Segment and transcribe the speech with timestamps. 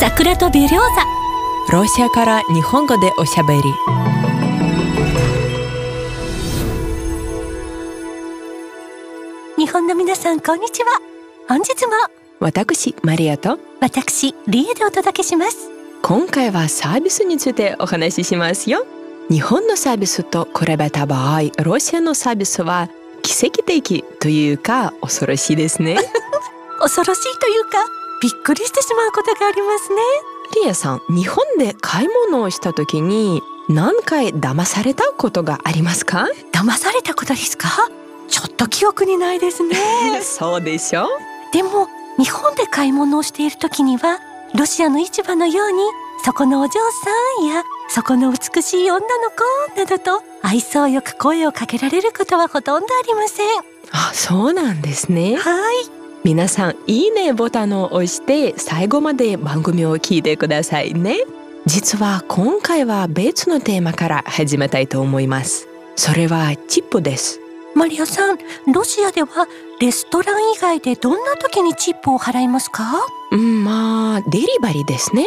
[0.00, 1.76] 桜とベリョーザ。
[1.76, 3.62] ロシアから日本語でおしゃべり。
[9.56, 11.00] 日本の皆さんこんにちは。
[11.48, 11.92] 本日も。
[12.38, 13.58] 私マリアと。
[13.80, 15.68] 私リエでお届けします。
[16.02, 18.86] 今回はサービスについてお話ししますよ。
[19.28, 22.88] 日本のサービスと比べた場合ロシアのサービスは
[23.22, 25.96] 奇跡的というか恐ろしいですね。
[26.78, 27.78] 恐ろしいというか
[28.20, 30.00] びっくりしてしまうことがありますね。
[30.62, 36.26] リアさん日本で買い物をした時に何回騙されたことがありますか？
[36.52, 37.68] 騙されたことですか？
[38.28, 39.76] ちょっと記憶にないですね。
[40.22, 41.06] そうでしょ？
[41.52, 41.86] でも
[42.18, 44.18] 日本で買い物をしている時には
[44.54, 45.78] ロシアの市場のように
[46.24, 46.72] そこのお嬢
[47.38, 53.46] さんやそこの美しい女の子などと愛想よく声をかけられることはほとんどありません。
[53.92, 55.36] あそうなんですね。
[55.36, 55.97] はい
[56.28, 61.20] 皆さんいいねボタンを押して最後まで番組を聞いてくださいね。
[61.64, 65.68] 実は今回は別のテーマから始めたいと思います。
[65.96, 67.40] それはチップです。
[67.74, 68.38] マリアさん
[68.70, 69.28] ロシアでは
[69.80, 72.84] レストラン以外でどんな時にチップを払いますか？
[73.32, 75.24] うんまあデリバリーですね。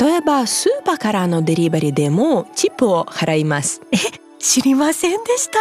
[0.00, 3.82] 例えばスーパーからのデリバリーでもチップを払います。
[4.38, 5.58] 知りませんでした。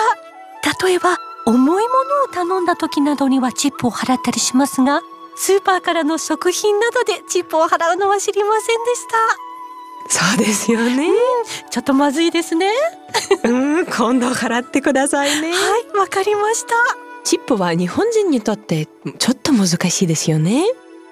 [0.86, 1.18] 例えば
[1.48, 1.94] 重いも
[2.36, 5.02] のを頼んだ時などにはチップを払ったりしますが
[5.38, 9.48] スーパーからの食品などでチップを払うのは知りませんでした。
[10.10, 11.10] そうですよね。
[11.70, 12.72] ちょっとまずいですね。
[13.44, 13.86] うん。
[13.86, 15.52] 今度払ってくださいね。
[15.52, 15.56] は
[15.96, 16.74] いわかりました。
[17.24, 18.88] チップは日本人にとって
[19.20, 20.66] ちょっと難しいですよね。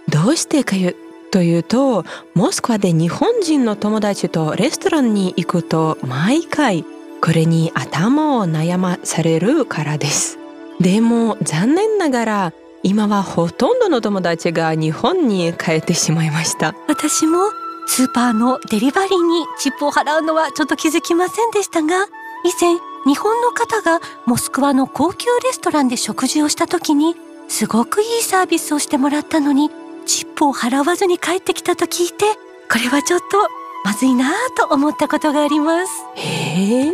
[0.09, 0.95] どうしてかいう
[1.31, 6.85] というとモスクワで日本人の友達とレストランに行くと毎回
[7.25, 10.37] これに頭を悩まされるからです。
[10.79, 16.75] でも残念ながら今はほとんどの友達が日本に帰ってしまいました。
[16.87, 17.49] 私も
[17.87, 22.05] スーパーのデリバリーにチップを払うのはちょっと気づきませんでしたが
[22.43, 22.75] 以前
[23.07, 27.15] 日本の方がモスクワの高級レストランで食事をした時に
[27.47, 29.69] すごくいいサービスをしてもらったのに
[30.05, 32.25] チップを払わずに帰ってきたと聞いて
[32.71, 35.91] これはちょっとまずいなぁと思ったことがあります。
[36.15, 36.91] へえ。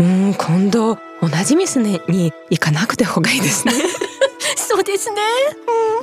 [0.00, 3.72] うん今度同じ店に行かなくてほうがいいですね。
[4.56, 5.20] そうですね。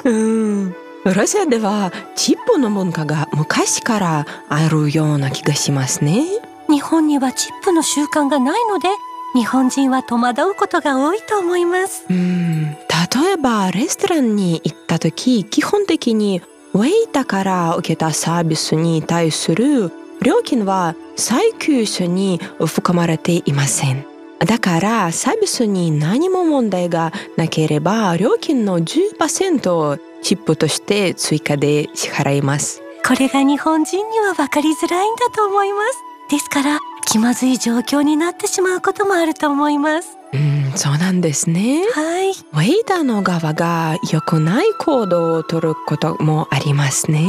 [0.05, 0.75] うん。
[1.03, 6.23] ロシアではチップの文化が昔からあるような気がしますね。
[6.69, 8.88] 日本にはチップの習慣がないので
[9.33, 12.06] 日本人は戸惑うことが多いと思います。
[12.09, 12.63] うん。
[12.71, 16.41] 例えばレストランに行った時基本的に
[16.73, 19.91] ウェイターから受けたサービスに対する
[20.22, 24.06] 料金は最給書に含まれていません。
[24.40, 32.81] だからサービスに何も問題がなければ料金の10%をチップとして追加で支払います。
[33.06, 35.97] これが日本人には分かりづらいんだと思います。
[36.30, 40.18] ですから気まずい状況になってしまうこともあると思います。
[40.31, 41.84] うんそうなんですね。
[41.91, 42.30] はい。
[42.30, 47.25] ウェイターの側が良くない行動をとることもありますね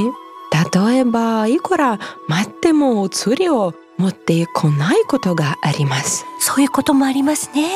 [0.50, 6.24] 例えばいくら待ってもお釣りを持ってこないことがあります。
[6.40, 7.70] そういうこともありますね。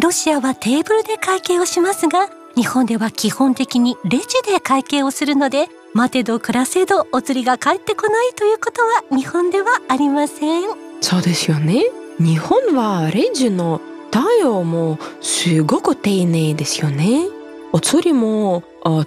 [0.00, 10.64] ロシアはテーブルで会計をしますが日本では基本的にレジで会計をするので待てど暮らせどお釣りが返ってこないということは日本ではありません。
[11.00, 11.84] そうですよね。
[12.18, 13.80] 日本はレジの
[14.10, 17.26] 対応もすごく丁寧ですよね。
[17.72, 18.62] お釣りも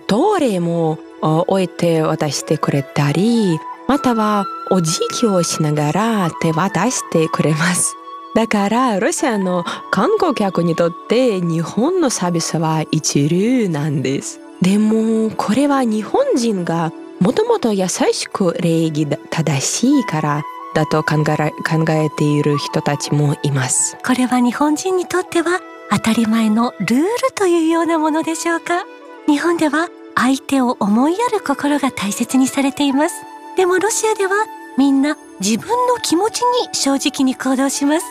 [0.07, 7.95] トイレも置いて渡してくれたりまたはお辞儀をしながら手渡してくれます。
[8.33, 14.39] だからロシアの観光客にとって日本のサービスは一流なんです。
[14.61, 20.43] でもこれは日本人がもともと優しく礼儀正しいから
[20.73, 23.97] だと考え考えている人たちもいます。
[24.05, 25.59] これは日本人にとっては
[25.91, 28.85] 当たり前のルールというようなものでしょうか？
[29.27, 29.89] 日本では
[30.21, 33.15] 相手を思いやる心が大切にされています。
[33.57, 34.45] でもロシアでは
[34.77, 38.05] みんな自分の気持ちに正直に行動します。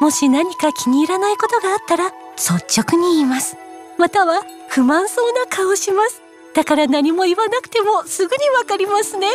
[0.00, 3.56] もし何か気に入らないことがあったら率直に言います。
[3.98, 6.22] または不満そうな顔をします。
[6.54, 9.26] だから何も言わなくてもすぐにわかりますね。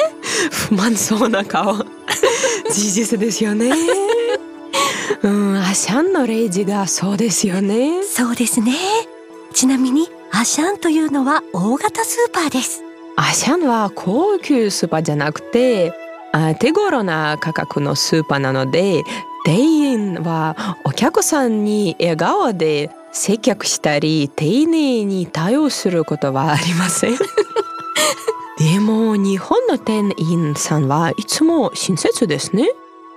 [0.70, 1.86] 不満そうな顔。
[2.72, 3.72] 事実ですよね。
[5.22, 8.04] うんアシャンのレイジがそうですよね。
[8.04, 8.74] そうですね。
[9.54, 12.84] ちなみにアシャンというのは大型スーパーです
[13.18, 15.94] アシャンは高級スーパーじゃなくて
[16.32, 19.04] あ手頃な価格のスーパーなので
[19.46, 27.18] 店員はお客さんに笑顔で接客したり丁寧に対応することはありません
[28.58, 32.70] でも日本の店員さんはいつも親切ですね。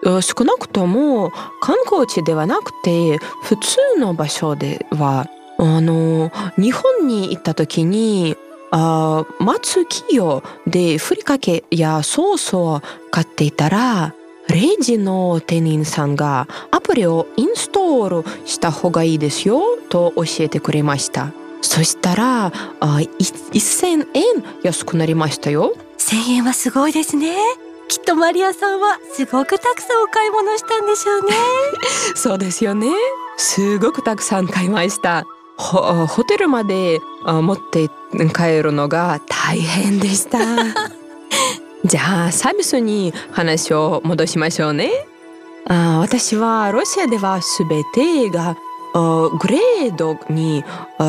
[0.04, 5.26] 少なくとも観光地ではなくて普通の場所では
[5.58, 8.36] あの日本に行った時に
[8.70, 14.14] あ松企業でふりかけやソースを買っていたら
[14.48, 21.32] レジの店員さんがアプリをインストールした方がいいですよと教えてくれました。
[21.62, 24.24] そしたらあ1000円
[24.62, 25.74] 安くなりましたよ。
[25.98, 27.36] 1000円はすごいですね。
[27.88, 31.34] きっとマリアさんはすごくたくさんお買い物したんでしょうね。
[32.14, 32.88] そうですよね。
[33.36, 37.88] すごくたくさん買いましたホホテルまで持って
[38.34, 40.38] 帰るのが大変でした。
[41.84, 44.90] じゃあサービスに話を戻しましょうね。
[45.66, 48.56] あ私はロシアでは全てが
[48.94, 50.64] グレードに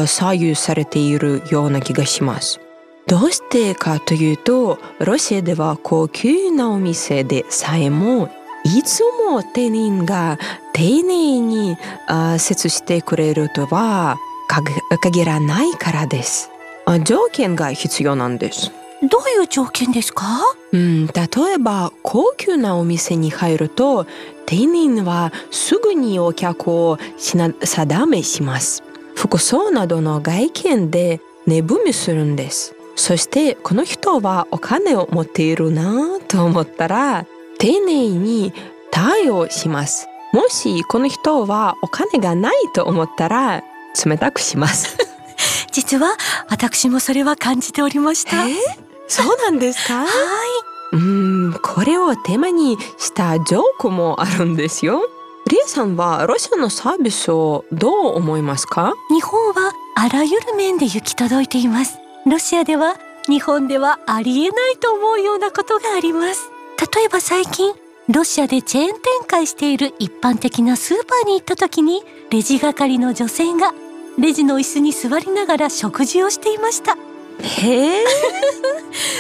[0.06, 2.60] 左右されているような気がします。
[3.08, 8.30] どうしてかというとロシアでは高級なお店でさえも
[8.64, 10.40] いつも店員が
[10.74, 11.78] 丁寧に
[12.40, 16.52] 接してくれるとは限らないからです。
[17.04, 18.72] 条件が必要なんです。
[19.04, 20.26] どういう条件ですか
[20.72, 21.14] うん、例
[21.56, 24.08] えば高級なお店に入ると
[24.46, 28.84] 店員はすぐにお客を定めします。
[29.16, 32.76] 服装などの外見で値踏みするんです。
[32.96, 37.26] そしてこの人はお金を持っているなと思ったら
[37.58, 38.54] 丁寧に
[38.92, 40.08] 対応します。
[40.34, 43.64] もしこの人はお金がないと思ったら
[44.06, 44.98] 冷たくします。
[45.72, 46.16] 実は
[46.50, 48.32] 私もそれは感じておりました、
[49.08, 50.00] そうなんですか？
[50.06, 50.08] はい。
[50.94, 55.02] うんこれをテーマにしたジョークもあるんですよ。
[55.48, 58.94] リエさんはロシアのサービスをどう思いますか？
[59.10, 61.98] 日本はあらゆる面で行き届いています。
[62.26, 62.96] ロシアでは
[63.28, 66.50] 日本ではありえないと思うようなことがあります。
[66.96, 67.74] 例えば最近
[68.08, 73.74] ロシアでチェーン展開している一般的なスーパーに行った時にレジ係の女性が
[74.18, 76.94] レジの椅子に座りながら食事をしていました。
[77.42, 78.06] へえ。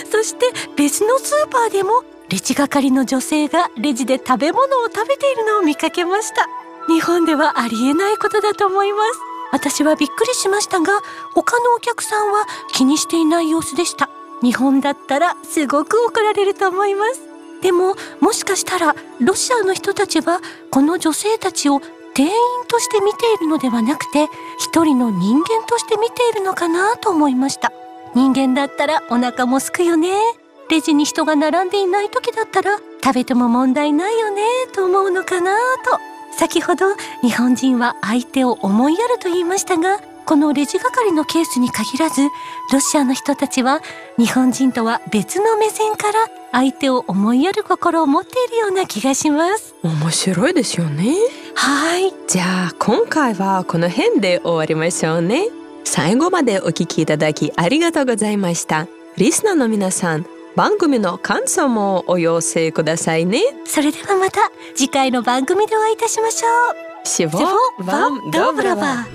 [0.09, 0.45] そして
[0.77, 6.47] 別のスーパーでもレジ係の女性がレジで食べ物を食べているのを見かけました。
[6.88, 9.19] 日本ではありえないことだと思います。
[9.51, 11.01] 私はびっくりしましたが
[11.33, 14.09] 他のお客さんは気にしていない様子でした。
[14.41, 17.21] 日本だったらすごく怒られると思います。
[17.62, 20.39] でももしかしたらロシアの人たちは
[20.71, 21.81] この女性たちを
[22.15, 22.31] 店員
[22.69, 27.73] として見ているのではなくて一人の人間として見ているのかなと思いました。
[28.15, 30.17] 人間だったらお腹もすくよね。
[30.69, 36.00] レジに人が並んでいない時だったら食べても問題ないよねと思うのかなと。
[36.38, 42.23] 先ほど日本人は相手を思いやると言いましたがこのレジ係のケースに限らず
[42.73, 43.81] ロシアの人たちは
[44.17, 49.75] 日本人とは別の目線から相手を思いやる心を持っているような気がします。
[49.83, 51.15] 面白いですよね。
[51.55, 55.47] はいじゃあ今回はこの辺で終わりましょうね。
[55.83, 58.87] 最後までお聞きいただきありがとうございました。
[59.17, 60.25] リスナーの皆さん
[60.55, 63.41] 番組の感想もお寄せくださいね。
[63.65, 67.07] それではまた次回の番組でお会いいたしましょう。
[67.07, 67.39] シボ
[67.85, 69.07] ワンドブラバ